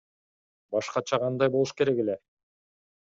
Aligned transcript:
Башкача 0.75 1.19
кандай 1.23 1.51
болуш 1.57 1.73
керек 1.83 2.01
эле? 2.05 2.17